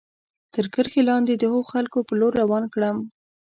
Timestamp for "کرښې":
0.73-1.01